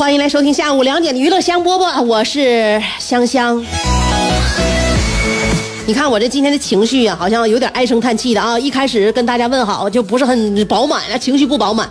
[0.00, 3.62] 欢迎来收听下午两点的娱乐香饽饽，我是香香。
[5.90, 8.56] 你看我这今天的情绪呀、好像有点唉声叹气的啊！
[8.56, 11.90] 一开始跟大家问好就不是很饱满啊，情绪不饱满。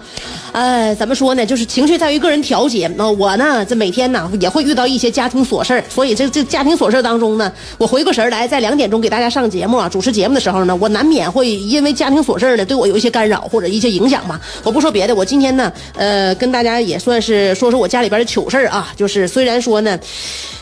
[0.54, 1.46] 呃，怎么说呢？
[1.46, 2.90] 就是情绪在于个人调节。
[2.96, 14.40] 那、我呢，这每天呢也会遇到一些家庭琐事儿所以这这家庭琐事当中呢，我回过神来，在两点钟给大家上节目啊，主持节目的时候呢，我难免会因为家庭琐事呢对我有一些干扰或者一些影响嘛。
[14.64, 20.00] 我不说别的，我今天呢，呃，跟大家也算是说说我家里边的糗事啊，就是虽然说呢，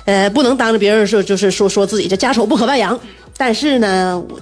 [0.06, 3.00] 呃，不能当着别人说就是说说自己这家丑不可外扬，
[3.38, 4.40] 但是呢，我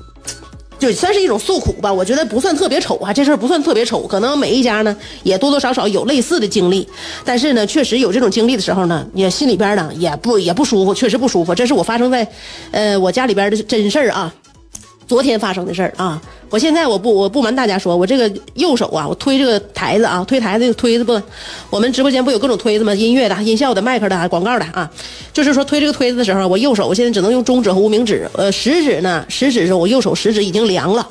[0.79, 1.91] 就算是一种诉苦吧。
[1.91, 6.87] 我觉得不算特别丑啊，这事儿不算特别丑，可能每一家呢也多多少少有类似的经历，
[7.23, 11.53] 但是呢，确实有这种经历的时候呢，也心里边呢也不也不舒服，确实不舒服。
[11.53, 12.27] 这是我发生在，
[12.71, 14.33] 呃，我家里边的真事儿啊。
[15.07, 16.19] 昨天发生的事儿啊！
[16.49, 21.21] 我现在我不我不瞒大家说，我这个右手啊，我推这个台子啊，推台子推子不，
[21.69, 22.93] 我们直播间不有各种推子吗？
[22.95, 24.89] 音乐的、音效的、麦克的、广告的啊，
[25.31, 31.07] 就是说推这个推子的时候，我右手我现在只能用中指和无名指，呃，食指呢，食指是我右手食指已经凉了，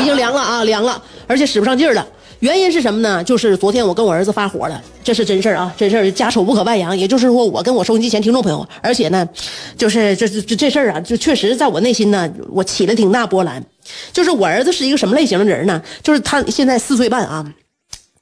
[0.00, 2.06] 已经凉了啊，凉了，而且使不上劲儿了。
[2.42, 3.22] 原因是什么呢？
[3.22, 6.96] 就是昨天我跟我儿子发火了，这是真事儿啊，真事儿，家丑不可外扬。
[6.98, 9.28] 也就是说，我跟我收音机前听众朋友，而且呢，
[9.76, 13.64] 就是这这这事儿啊，就确实在我内心呢，我起了挺大波澜。
[14.12, 15.80] 就是我儿子是一个什么类型的人呢？
[16.02, 17.46] 就是他现在四岁半啊。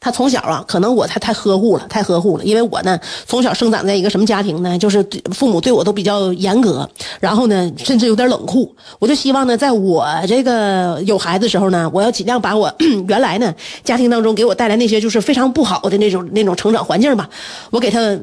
[0.01, 2.45] 他从小啊，可能我太太呵护了，太呵护了。
[2.45, 4.79] 因为我呢，从小生长在一个什么家庭呢？
[4.79, 6.89] 就是父母对我都比较严格，
[7.21, 8.75] 然后呢，甚至有点冷酷。
[8.99, 12.75] 我就希望呢，在我这个有孩子时候呢，我要尽量把我
[13.07, 17.29] 原来呢家庭当中给我带来那些就是非常不好的那种那种成长环境吧，
[17.69, 18.19] 我给他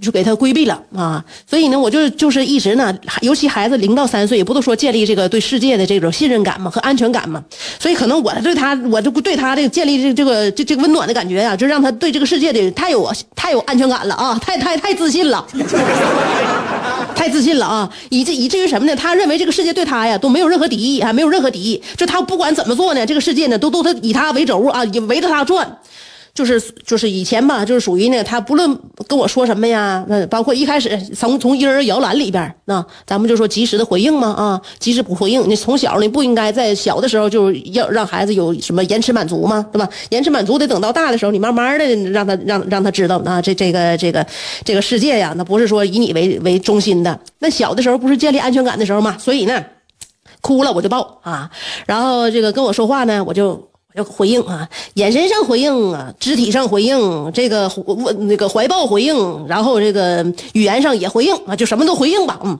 [0.00, 1.24] 就给他规避了啊。
[1.48, 7.40] 所以呢，我就就是一直呢，尤其孩子零到三岁，也不都说建立这个对世界的这种信任感嘛和安全感嘛。
[7.78, 15.46] 所以可能我对他，我就对他这个建立这这个这这个温暖的感觉呀、就让他对这个世界的太有太有安全感了啊，太太太自信了。
[17.14, 17.88] 太自信了啊！
[18.08, 18.96] 以至以至于什么呢？
[18.96, 21.80] 他认为这个世界对他呀都没有任何敌意啊，没有任何敌意。
[21.96, 25.78] 就他不管怎么做呢，这个世界呢都都他以他为轴啊，也围着他转。
[26.34, 39.86] 就是就是以前吧，就是属于呢，他不论跟我说什么呀，那，包括一开始从从婴儿摇篮里边那咱们就说及时的回应嘛啊，及时不回应，你从小你不应该在小的时候就要让孩子有什么延迟满足嘛，对吧？
[40.08, 44.26] 延迟满足得等到大的时候，你慢慢的让他让让他知道啊，这这个这个
[44.64, 49.62] 这个世界呀，那不是说以你为为中心的，那小的时候不是建立安全感的时候嘛，所以呢，
[50.40, 51.50] 哭了我就抱啊，
[51.84, 53.68] 然后这个跟我说话呢，我就。
[53.94, 62.58] 要回应啊，眼神上回应啊，肢体上回应，这个问那个怀抱回应，然后这个语言上也回应啊，就什么都回应吧，嗯，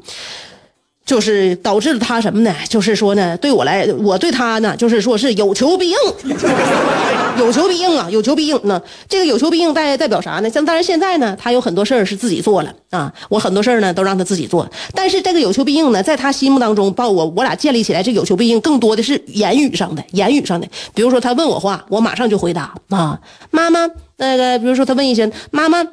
[1.05, 2.55] 就是导致了他什么呢？
[2.69, 5.97] 就是说呢，对我来，我对他呢，就是说是有求必应，
[7.39, 8.59] 有求必应啊，有求必应。
[8.65, 10.49] 那这个有求必应代代表啥呢？
[10.49, 14.69] 像当然现在呢，他有很多事儿是自己做了啊，我很多事儿呢都让他自己做。
[14.95, 20.67] 但是这个有求必应呢，在他心目当中，把我我俩建立起来，这有求必应更多的是言语上的，言语上的。
[20.95, 23.19] 比如说他问我话，我马上就回答啊，
[23.51, 23.89] 妈妈，
[24.19, 25.85] 那个比如说他问一声，妈妈，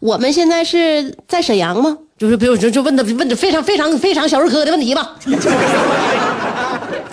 [0.00, 1.96] 我们现在是在沈阳吗？
[2.18, 5.14] 就是比如就就问的问的非常非常非常小儿科的问题吧。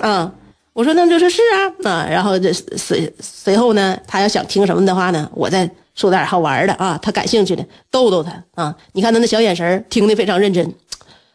[0.01, 0.31] 啊，
[0.73, 8.75] 我说那就是是啊啊，然后这随随后呢，他要想听什么的话呢，我再说点好玩的啊，他感兴趣的逗逗他啊。
[8.93, 10.73] 你看他那小眼神听得非常认真，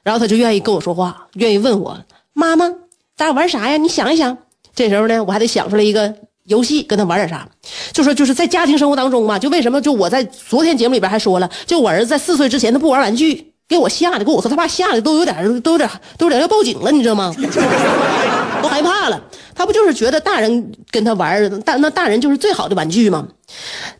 [0.03, 1.99] 然后他就愿意跟我说话，愿意问我
[2.33, 2.69] 妈妈，
[3.17, 3.77] 咱俩玩啥呀？
[3.77, 4.37] 你想一想。
[4.75, 6.15] 这时候呢，我还得想出来一个
[6.45, 7.47] 游戏，跟他玩点啥。
[7.93, 15.89] 就说就是在家庭生活当中嘛，就为什么就我在昨天节目里边还说了，就我儿子在四岁之前他不玩玩具，给我吓的，给我和他爸吓的都有点都有点
[16.19, 17.33] 都有点要报警了，你知道吗？
[18.61, 19.23] 都害怕了。
[19.55, 23.29] 他不就是觉得大人跟他玩儿，大那大人就是最好的玩具吗？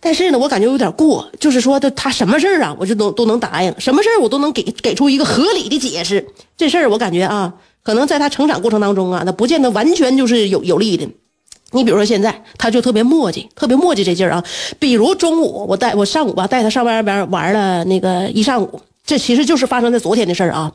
[0.01, 6.27] 但是呢，我感觉有点过，就是说他他什么事儿啊，我就都都能答应，什么事儿我都能给给出一个合理的解释。
[6.57, 11.09] 这事儿我感觉啊，可能在他成长过程当中啊，那不见得完全就是有有利的。
[11.73, 14.43] 你比如说现在，他就特别磨叽，特别磨叽这劲儿啊。
[14.81, 18.81] 比如中午我带我上午吧，带他上外边玩了那个一上午，
[19.11, 20.71] 这其实就是发生在昨天的事儿啊。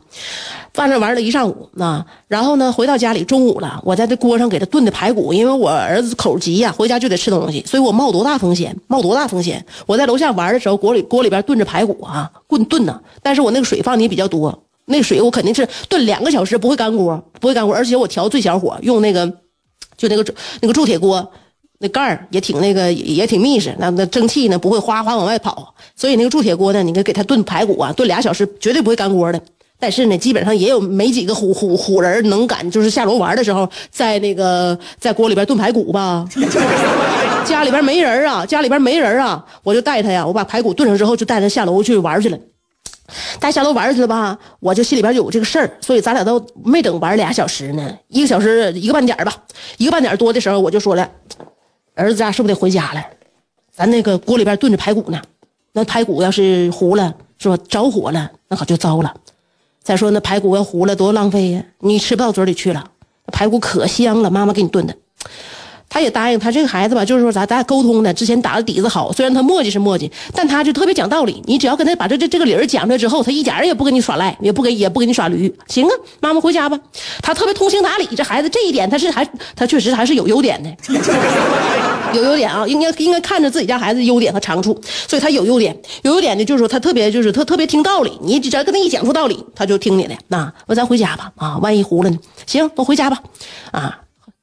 [0.73, 9.65] 发生玩了一上午啊，然后呢回到家里中午了，我在这锅上给他炖的排骨，因为我儿子口急呀，回家就得吃东西，所以我冒多大风险，冒多大风险。
[9.85, 19.25] 我在楼下玩的时候，锅里锅里边炖着排骨啊，炖炖呢，但是我那个水放的也比较多，那水我肯定是炖两个小时不会干锅，不会干锅，而且我调最小火，用那个
[19.95, 20.25] 就那个
[20.59, 21.25] 那个铸铁锅，
[21.79, 29.41] 那盖儿也挺那个也挺密实，那那蒸汽呢不会哗哗往外跑，所以那个铸铁锅呢，你给给它炖排骨啊，炖俩小时绝对不会干锅的。
[29.77, 36.25] 但是呢，基本上也有没几个虎虎虎人能敢，就是下楼玩的时候，在那个在锅里边炖排骨吧。
[37.45, 42.39] 家里边没人啊，家里边没人啊，我就带他呀，我把排骨炖上之后，就带他下楼去玩去了。
[43.39, 49.31] 带下楼玩去了吧，我就心里边就有这个事儿，所以咱俩都没等玩俩小时呢，一个小时一个半点吧，
[49.77, 51.07] 一个半点多的时候，我就说了，
[51.95, 53.03] 儿子家是不是得回家了？
[53.71, 55.21] 咱那个锅里边炖着排骨呢，
[55.73, 57.57] 那排骨要是糊了，是吧？
[57.67, 59.13] 着火了，那可就糟了。
[59.81, 61.63] 再说那排骨要糊了，多浪费呀！
[61.79, 62.91] 你吃不到嘴里去了。
[63.27, 64.95] 排骨可香了，妈妈给你炖的。
[65.87, 69.13] 他也答应，他这个孩子吧，就是说咱咱俩沟通的，之前打的底子好。
[69.13, 71.41] 虽然他磨叽是磨叽，但他就特别讲道理。
[71.45, 75.53] 你只要跟他把这这这个理儿讲出来之后，他一点也不跟你耍赖，也不给也不给你耍驴。
[75.67, 76.77] 行啊，妈妈回家吧。
[77.21, 80.69] 他特别通情达理，这孩子这一点他是还他确实还是有优点的。
[82.13, 84.77] 有优点啊，应该应该看着自己家孩子优点和长处，
[85.07, 85.75] 所以他有优点。
[86.03, 90.15] 有优点的就是说他特别就是他特别听道理，你只要跟他一讲出道理，他就听你的。
[90.27, 92.17] 那我咱回家吧啊，万一糊了呢？
[92.45, 93.19] 行，我回家吧。
[93.71, 93.97] 啊，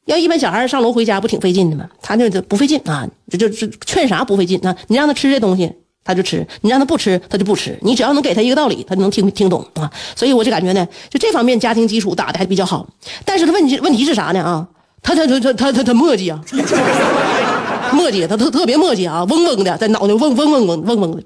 [0.06, 1.88] 要一般小孩上楼回家不挺费劲的吗？
[2.02, 4.76] 他那不费劲啊，就就就劝啥不费劲啊？
[4.88, 5.72] 你让他吃这东西，
[6.04, 7.78] 他就吃；你让他不吃，他就不吃。
[7.82, 9.90] 你只要能给他一个道理，他就能听听懂啊。
[10.16, 12.88] 所以我就感觉呢，就这方面家庭基础打的还比较好。
[13.24, 14.66] 但是他问题问题是啥呢啊？
[15.02, 16.40] 他他他他他他他磨叽啊。
[17.92, 21.22] 磨叽，他特特别磨叽啊，嗡嗡的，在脑袋嗡嗡嗡嗡嗡嗡的。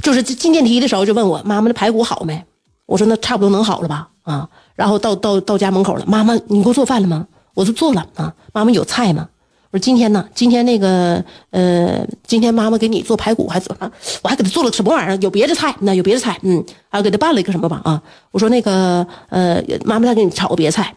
[0.00, 2.44] 就是进电梯的时候就问我妈妈的排骨好没？
[2.86, 4.48] 我说那差不多能好了吧啊。
[4.74, 7.26] 然后到到到家门口了，妈妈你给我做饭了吗？
[7.54, 8.34] 我说做了啊。
[8.52, 9.28] 妈妈有菜吗？
[9.70, 13.90] 我说今天呢，今天那个呃，今天妈妈给你做排骨还怎么？
[14.22, 15.16] 我还给他做了什么玩意儿？
[15.22, 15.74] 有别的菜？
[15.80, 16.38] 那有别的菜？
[16.42, 18.02] 嗯，还给他拌了一个什么吧啊？
[18.30, 20.94] 我说那个呃，妈妈再给你炒个别的菜。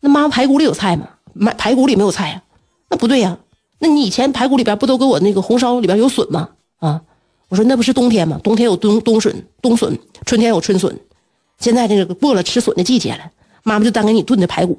[0.00, 1.08] 那妈妈排骨里有菜吗？
[1.32, 2.42] 买排骨里没有菜呀？
[2.90, 3.36] 那不对呀。
[3.80, 6.48] 那你以前排骨里边不都给我那个红烧里边有笋吗？
[6.78, 7.00] 啊，
[7.48, 8.38] 我说那不是冬天吗？
[8.44, 9.92] 冬天有冬冬笋，冬笋；
[10.24, 10.96] 春天有春笋。
[11.58, 13.20] 现在这个过了吃笋的季节了，
[13.64, 14.78] 妈妈就单给你炖的排骨，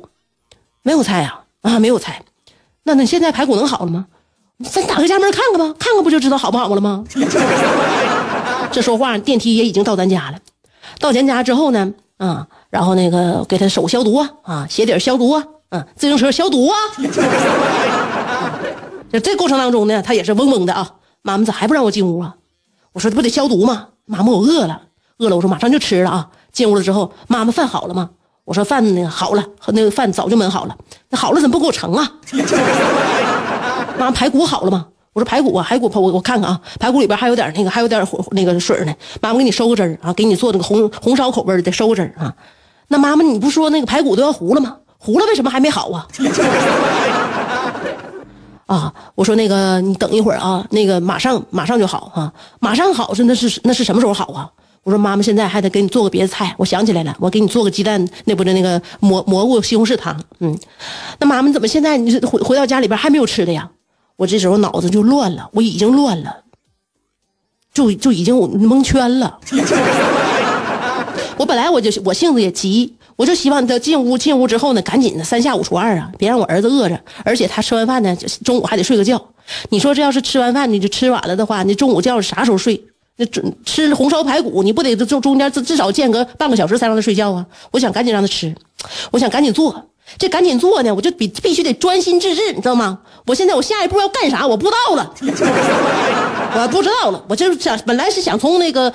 [0.84, 1.40] 没有菜呀？
[1.62, 2.22] 啊，没有菜。
[2.84, 4.08] 那那现在排骨能好了吗？
[4.70, 7.04] 咱打开家门看看吧，看看不就知道好不好了吗？
[8.72, 10.38] 这说话，电梯也已经到咱家了。
[11.00, 16.76] 到咱家之后呢，啊，然后那个给他手消毒啊，啊，鞋底消毒啊，嗯，自行车消毒啊。
[19.12, 20.96] 这这过程当中呢，他也是嗡嗡的啊。
[21.22, 22.36] 妈妈咋还不让我进屋啊？
[22.94, 23.88] 我说这不得消毒吗？
[24.06, 24.82] 妈妈我饿了，
[25.18, 25.36] 饿了。
[25.36, 26.30] 我说马上就吃了啊。
[26.52, 28.10] 进屋了之后，妈妈饭好了吗？
[28.46, 30.76] 我说饭呢好了，那个饭早就焖好了。
[31.10, 32.12] 那好了怎么不给我盛啊？
[33.98, 34.88] 妈排骨好了吗？
[35.14, 38.94] 我说排骨啊，排骨我我看看啊，排骨里边还有点那个还有点那个水呢。
[39.22, 42.34] 妈妈给你收个汁儿啊，给你做那个红红烧口味的得收个汁儿啊。
[42.90, 44.78] 那妈妈你不说那个排骨都要糊了吗？
[44.98, 46.08] 糊了为什么还没好啊？
[48.66, 54.50] 啊，我说那个你等一会儿啊，那个马上马上就好哈，马上好是那是那是什么时候好啊？
[54.84, 60.58] 我说妈妈现在还得给你做个别的菜，我想起来了，我给你做个鸡蛋那不是那个蘑蘑菇西红柿汤，嗯，
[61.20, 63.70] 那妈妈怎么现在你回回到家里边还没有吃的呀？
[64.18, 66.44] 我这时候脑子就乱了，我已经乱了，
[67.74, 69.40] 就就已经蒙圈了。
[71.38, 72.96] 我本来我就我性子也急。
[73.16, 77.00] 我就希望他进屋，进屋之后呢，赶紧的三下五除二啊，别让我儿子饿着。
[77.24, 79.24] 而且他吃完饭呢，中午还得睡个觉。
[79.70, 82.84] 你说这要是吃完饭你就吃晚了的话，你中午觉啥时候睡？
[83.18, 87.46] 那准吃红烧排骨，你不得中中间至至少间隔半个小时才让他睡觉啊？
[87.72, 88.56] 我想赶紧让他吃，
[89.12, 89.90] 我想赶紧做。
[90.18, 93.00] 这赶紧做呢，我就必必须得专心致志，你知道吗？
[93.26, 94.46] 我现在我下一步要干啥？
[94.46, 95.14] 我不知道了，
[96.56, 97.24] 我不知道了。
[97.28, 98.92] 我就是想，本来是想从那个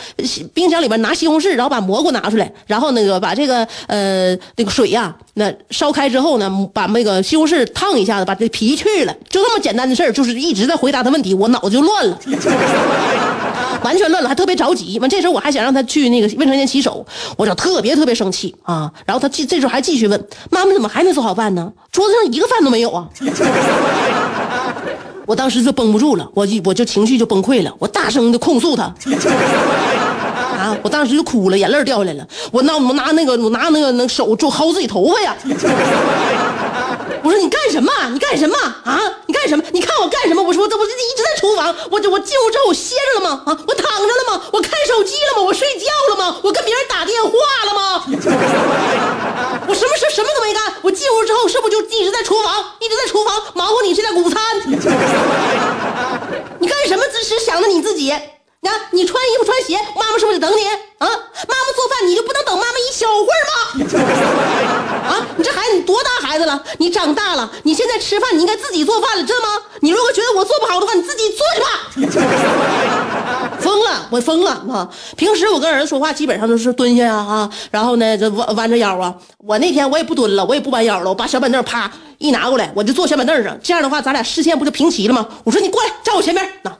[0.54, 12.18] 冰箱里边拿西红柿，然后把蘑菇拿出来，然后那个把这个呃那个水呀，那烧开之后呢，把那个西红柿烫一下子，把这皮去了，就这么简单的事儿，就是一直在回答他问题，我脑子就乱了。
[13.84, 14.98] 完全乱了，还特别着急。
[14.98, 18.90] 完这时候我还想让他去那个卫生间洗手，我就特别特别生气啊。
[19.06, 21.72] 然后他继这时候还继续问：“妈妈怎么还没做好饭呢？
[21.92, 23.08] 桌子上一个饭都没有啊！”
[25.28, 28.84] 我当时就绷不住了，我就我就情绪就崩溃了，我大声的控诉他。
[30.58, 30.74] 啊！
[30.82, 32.26] 我当时就哭了，眼泪掉下来了。
[32.50, 35.36] 我拿我拿那个我拿那个那手就薅自己头发呀。
[37.22, 37.92] 我说你干什么？
[38.12, 38.98] 你干什么啊？
[39.26, 39.62] 你干什么？
[39.70, 40.42] 你看我干什么？
[40.42, 43.42] 我说我这不是一直在厨房，我这我进屋之后我歇着了吗？
[43.46, 44.42] 啊，我躺着了吗？
[44.52, 45.44] 我看手机了吗？
[45.46, 46.36] 我睡觉了吗？
[46.42, 47.30] 我跟别人打电话
[47.66, 48.02] 了吗？
[49.68, 50.62] 我什么事什么都没干。
[50.82, 54.40] 我进屋之后是不是就一直在厨房，一直在厨房忙活你这点午餐？
[56.58, 57.04] 你干什么？
[57.12, 57.22] 只
[57.98, 58.32] 姐你自己。
[58.60, 60.74] 那你穿衣服穿鞋，妈妈是不是得等你啊？
[60.98, 65.06] 妈妈做饭，你就不能等妈妈一小会儿吗？
[65.08, 66.60] 啊，你这孩子你多大孩子了？
[66.78, 69.62] 你长大了，你现在吃饭你应该自己做饭了，知道吗？
[69.80, 71.68] 你如果觉得我做不好的话，你自己做去吧。
[73.60, 74.88] 疯了，我疯了啊！
[75.16, 79.14] 平时我跟儿子说话基本上都是蹲下啊啊，然后呢这弯弯着腰啊。
[79.38, 81.88] 我那天我也不蹲了，我也不弯腰了，我把小板凳啪
[82.18, 83.56] 一拿过来，我就坐小板凳上。
[83.62, 85.28] 这样的话，咱俩视线不就平齐了吗？
[85.44, 86.76] 我说你过来，站我前面那。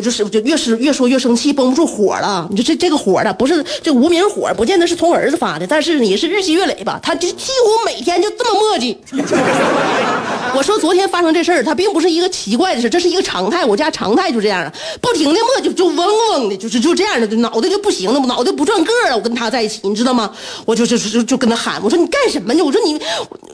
[0.00, 2.48] 我就是，我就越是越说越生气，绷不住火了。
[2.50, 6.98] 你说这这个火呢，不是这无名火，不见得是从儿子发的，但是你是日积月累吧。
[7.02, 8.96] 他就几乎每天就这么磨叽。
[10.56, 13.62] 我说昨天发生这事儿，他并不是一个奇怪的事，这是一个常态。
[13.62, 19.14] 我家常态就这样了，不停的磨叽，就嗡嗡的，就是就这样的，就脑袋就不行了，脑袋不转个了。
[19.14, 20.32] 我跟他在一起，你知道吗？
[20.64, 22.64] 我就就就就跟他喊，我说你干什么呢？
[22.64, 22.98] 我说你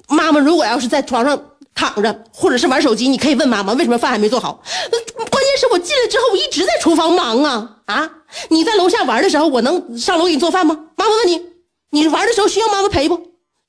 [0.09, 1.37] 妈妈如果要是在床上。
[1.77, 4.61] 躺着，或者是玩手机，你可以问妈妈为什么饭还没做好。
[4.91, 8.11] 关键是我进来之后，我一直在厨房忙啊啊！
[8.49, 10.77] 你在楼下玩的时候，我能上楼给你做饭吗？
[10.97, 11.43] 妈妈问你，
[11.91, 13.21] 你玩的时候需要妈妈陪不？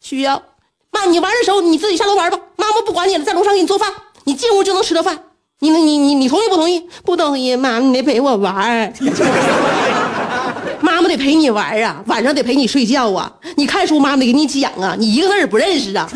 [0.02, 0.42] 需要。
[0.90, 3.92] 妈，你玩的时候你自己下楼玩吧，妈妈不管你了，在楼上给你做饭，
[4.24, 5.26] 你进屋就能吃到饭。
[5.60, 6.88] 你你你你同意不同意？
[7.04, 8.94] 不同意，妈妈你得陪我玩。
[10.80, 13.32] 妈妈得陪你玩啊，晚上得陪你睡觉啊。
[13.56, 16.08] 你看书，妈妈得给你讲啊，你一个字儿不认识啊。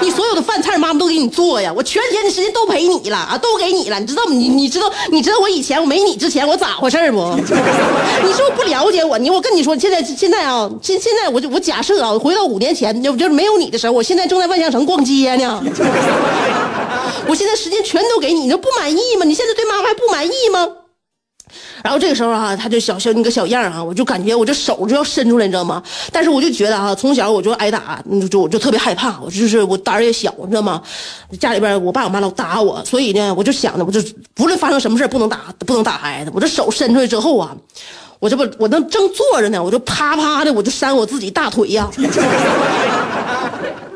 [0.00, 1.72] 你所有的饭菜，妈妈都给你做呀。
[1.74, 3.98] 我全天的时间都陪你了啊，都给你了。
[4.00, 7.34] 你知道你你知道你知道我以前我没你之前我咋回事不？
[7.36, 9.18] 你是不是不了解我？
[9.18, 15.62] 你我跟你说，现在现在啊，现现在我就我假设啊，回到五年前，就就是没有你的时候，我现在正在万象城逛街呢。
[17.28, 19.24] 我现在时间全都给你，你不满意吗？
[19.24, 20.68] 你现在对妈妈还不满意吗？
[21.82, 25.82] 然后这个时候啊，他就小小那个小样啊，我就感觉我这手就要伸出来，你知道吗？
[26.12, 30.80] 但是我就觉得啊，从小我就挨打，就我就特别害怕，我就是我胆儿也小，你知道吗？
[31.40, 34.00] 家里边我爸我妈老打我，所以呢，我就想着，我就
[34.34, 36.30] 不论发生什么事不能打，不能打孩子。
[36.34, 37.54] 我这手伸出来之后啊，
[38.20, 41.90] 我这不我那正坐着呢，我就啪啪的我就扇我自己大腿呀。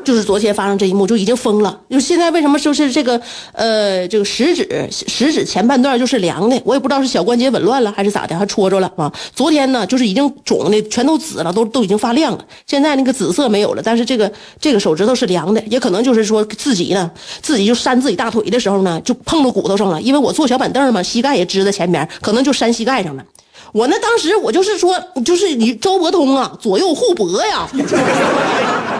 [0.07, 3.21] 就是昨天发生这一幕就已经疯了，就现在为什么就是这个
[3.51, 9.11] 呃这个食指食指前半段就是凉的，我也不知道是小关节紊乱了还是咋的，还戳着了啊。
[9.35, 12.45] 昨天呢就是已经肿的全都紫了，都都已经发亮了。
[12.65, 17.11] 现在那个紫色没有了，但是这个这个手指头是凉的，也可能就是说自己呢
[17.41, 23.25] 自己就扇自己大腿的时候呢就碰到骨头上了，因为我坐小板凳嘛，膝盖也支在前边，可能就扇膝盖上了。
[23.73, 24.95] 我那当时我就是说，
[25.25, 27.67] 就是你周伯通啊，左右互搏呀。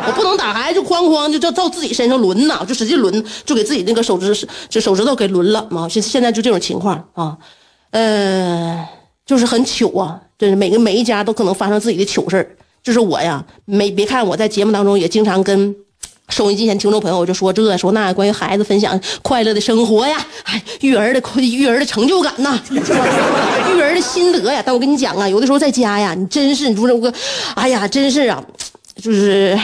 [0.07, 5.87] 我不能打孩子，哐哐就照照自己身上抡呐，就使劲抡，就给自己那个手指这手指头给抡了嘛。
[5.89, 7.37] 现现在就这种情况啊，
[7.91, 8.87] 呃，
[9.25, 15.75] 就是很糗啊，就是每个每一家都可能发生自己的糗事就是我呀，没别看我在节目当中也经常跟。
[16.37, 24.61] 收音机前听众朋友，我就说这说那，关于孩子分享快乐的生活呀，哎，育儿的育儿的成就感呐， 育儿的心得呀。
[24.63, 27.11] 但我跟你讲啊，有的时候在家呀，你真是你说我，
[27.55, 28.39] 哎呀，真是啊，
[29.01, 29.59] 就是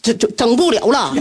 [0.00, 1.12] 整整整不了了，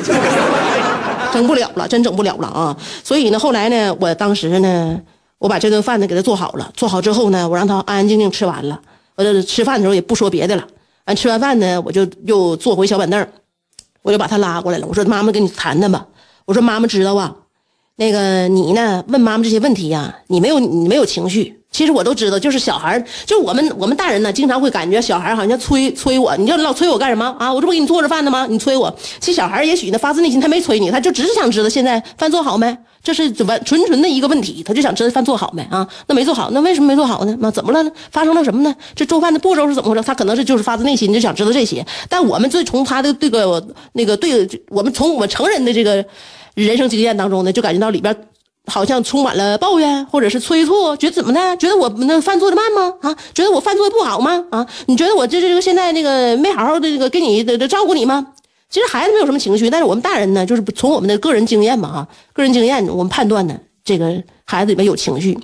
[1.34, 2.78] 整不了了，真整不了了啊。
[3.04, 5.02] 所以呢，后来呢，我当时呢，
[5.40, 8.80] 我把这顿饭呢给他做好了，做好之后呢，我让他安安静静吃完了。
[9.16, 10.64] 我这吃饭的时候也不说别的了，
[11.06, 13.28] 完吃完饭呢，我就又坐回小板凳。
[14.04, 16.06] 我就把他拉过来了，我说：“妈妈跟你谈谈吧。”
[16.46, 17.34] 我说：“妈妈知道啊，
[17.96, 19.04] 那个你呢？
[19.08, 21.62] 问妈妈这些问题呀，你没有你没有情绪。
[21.72, 27.52] 其实我都知道，就是小孩就我们我们大人呢，经常会感觉小孩好像催催我，你就老催我干什么啊？
[27.52, 28.46] 我这不给你做着饭呢吗？
[28.48, 28.96] 你催我。
[29.20, 32.78] 其实小孩也许呢，发自内心他没催你，他就只是想知道现在饭做好没。
[33.04, 35.86] 这是完纯纯的一个问题，他就想知道饭做好没啊？
[36.08, 37.38] 那没做好，那为什么没做好呢？
[37.42, 37.92] 那怎么了呢？
[38.12, 38.74] 发生了什么呢？
[38.96, 40.02] 这做饭的步骤是怎么回事？
[40.02, 41.86] 他可能是就是发自内心就想知道这些。
[42.08, 46.04] 但我们最从他的这个那个对我们从我们成人的这个
[46.56, 48.16] 人生经验当中呢，就感觉到里边。
[48.68, 51.58] 好像充满了抱怨，或者是催促，觉得怎么的？
[51.58, 52.94] 觉得我们那饭做的慢吗？
[53.02, 54.42] 啊，觉得我饭做的不好吗？
[54.52, 58.26] 啊，你觉得我这这个现在那个没好好的这个给你的照顾你吗？
[58.74, 64.12] 其实孩子没有什么情绪，但是我们大人呢，就是从我们的个人经验嘛，哈，个人经验，我们判断呢，这个
[64.46, 65.38] 孩子里面有情绪。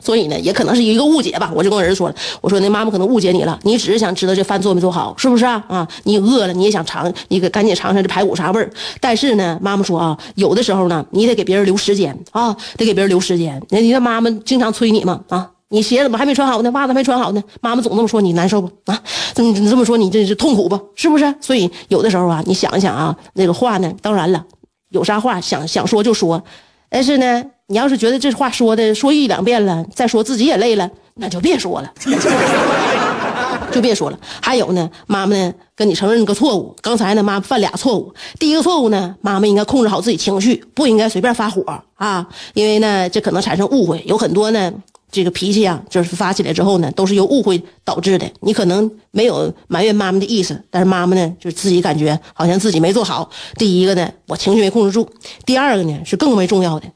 [0.00, 1.52] 所以呢，也可能是一个误解吧。
[1.54, 5.64] 我就跟我儿子说了，我说那妈妈可能误解你了，你只是想知道这饭做没做好，是不是啊？
[5.68, 8.68] 啊，你饿了你也想尝，你给赶紧尝尝这排骨啥味儿。
[9.00, 13.62] 但是呢，妈妈说啊，有的时候呢，你得给别人留时间啊，得给别人留时间。
[13.70, 15.52] 那你的妈妈经常催你嘛啊。
[15.74, 16.70] 你鞋怎么还没穿好呢？
[16.70, 17.42] 袜子还没穿好呢？
[17.60, 19.02] 妈妈总这么说你难受不啊？
[19.34, 20.80] 你你这么说你这是痛苦不？
[20.94, 21.34] 是不是？
[21.40, 24.44] 所以有的时候啊，你想一想啊，那个话呢，当然了，
[24.90, 26.40] 有啥话想想说就说，
[26.88, 31.92] 但是呢，你要是觉得这话说的说一两遍了，再说自己也累了，那就别说了，
[33.72, 34.18] 就别说了。
[34.40, 38.14] 还有呢，妈妈呢跟你承认个错误，刚才呢妈犯俩错误。
[38.38, 41.64] 第一个错误呢，妈妈应该控制好自己情绪，不应该随便发火
[41.96, 44.72] 啊，因为呢这可能产生误会，有很多呢。
[45.14, 48.28] 这个脾气啊，就是发起来之后呢，都是由误会导致的。
[48.40, 53.30] 你可能没有埋怨妈妈的意思，但是妈妈呢，就自己感觉好像自己没做好。
[53.56, 55.04] 第一个呢，我情绪没控制住；
[55.46, 56.88] 第二个呢，是更为重要的。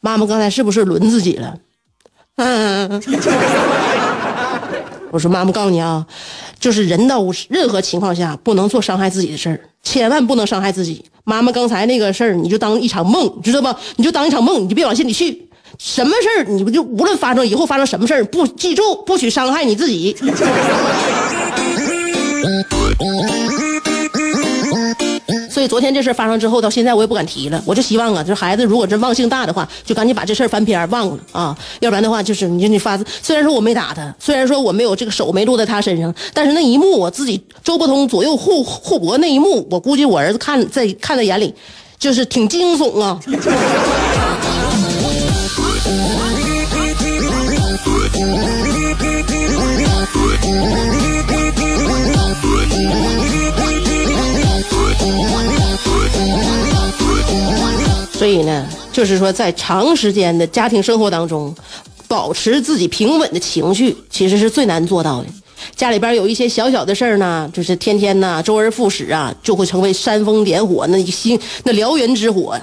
[0.00, 1.56] 妈妈刚才是不是轮自己了？
[2.36, 3.02] 嗯，
[5.10, 6.06] 我说妈妈告诉你啊，
[6.58, 11.04] 就是人到任何情况下不能做伤害自己的事儿，千万不能伤害自己。
[11.24, 13.78] 妈妈刚才那个事儿，你就当一场梦，知道吧？
[13.96, 15.49] 你就当一场梦，你就别往心里去。
[15.82, 20.14] 什么事儿，你不就无论发生以后发生什么事儿，不记住，不许伤害你自己。
[25.50, 27.62] 所以昨天这事儿发生之后，到现在我也不敢提了。
[27.64, 41.54] 我就希望啊，这孩子如果真忘性大的话，就赶紧把这事儿翻篇忘了啊，要不然的话，就是你你发虽然说我没打他，虽然说我没有这个手没落在他身上，但是那一幕我自己周伯通左右护护脖那一幕，我估计我儿子看在看在眼里，
[41.98, 43.18] 就是挺惊悚啊。
[58.30, 61.52] 所以呢，就是说，在长时间的家庭生活当中，
[62.06, 65.26] 保持自己平稳的情绪，其实是最难做到的。
[65.74, 72.56] 家里边有一些小小的事儿呢，就是天天呢周而复始啊，就会成为煽风点火，那心那燎原之火。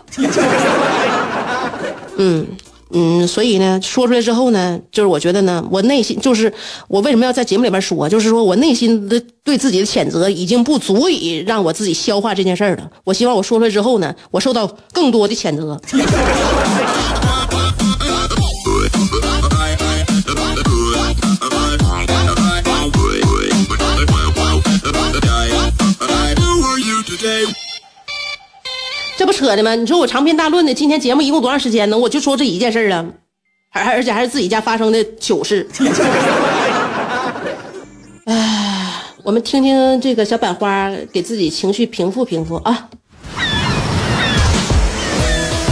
[2.15, 2.47] 嗯。
[2.91, 6.51] 嗯，所以呢，说出来之后呢，就是我觉得呢，我内心就是
[6.87, 12.89] 我为什么要在节目里边说，就是说我内心的对自己的谴责已经不足以让我自己消化这件事儿了。
[13.03, 15.79] 我希望我说出来之后呢，我受到更多的谴责。
[29.17, 29.73] 这不扯的吗？
[29.73, 31.97] 你说我长篇大论的，今天节目一共多长时间呢？
[31.97, 33.03] 我就说这一件事儿啊，
[33.73, 35.67] 而而且还是自己家发生的糗事。
[38.25, 42.87] 哎，我们听听这个小板花给自己情绪平复平复啊。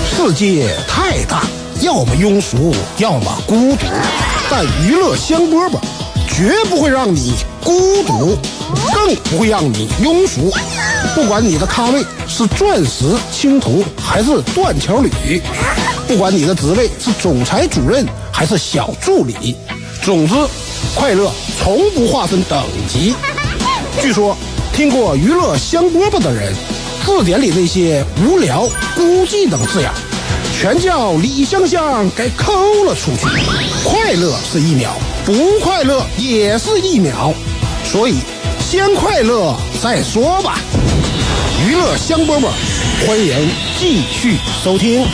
[0.09, 1.43] 世界太大，
[1.81, 3.85] 要么庸俗，要么孤独，
[4.49, 5.77] 但娱乐香饽饽
[6.27, 8.35] 绝不会让你孤独，
[8.91, 10.51] 更不会让你庸俗。
[11.15, 15.41] 不管你的咖位是钻石、青铜还是断桥铝，
[16.05, 19.55] 不管你的职位是总裁、主任还是小助理，
[20.03, 20.35] 总之，
[20.93, 23.15] 快乐从不划分等级。
[24.01, 24.35] 据说，
[24.73, 26.53] 听过娱乐香饽饽的人，
[27.05, 29.89] 字典里那些无聊、孤寂等字眼，
[30.59, 32.51] 全叫李香香给抠
[32.83, 33.25] 了出去。
[33.85, 34.91] 快乐是一秒，
[35.25, 37.33] 不快乐也是一秒，
[37.85, 38.15] 所以
[38.59, 40.59] 先快乐再说吧。
[41.63, 42.49] 娱乐香饽饽，
[43.07, 45.05] 欢迎继续收听。